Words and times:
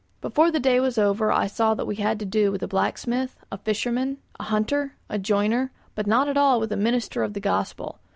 Before 0.19 0.49
the 0.49 0.59
day 0.59 0.79
was 0.79 0.97
over 0.97 1.31
I 1.31 1.45
saw 1.45 1.75
that 1.75 1.85
we 1.85 1.97
had 1.97 2.17
to 2.21 2.25
do 2.25 2.51
with 2.51 2.63
a 2.63 2.67
blacksmith, 2.67 3.37
a 3.51 3.57
fisherman, 3.59 4.17
a 4.39 4.45
hunter, 4.45 4.95
a 5.09 5.19
joiner, 5.19 5.71
but 5.93 6.07
not 6.07 6.27
at 6.27 6.37
all 6.37 6.59
with 6.59 6.71
a 6.71 6.75
minister 6.75 7.21
of 7.21 7.33
the 7.33 7.39
Gospel. 7.39 7.99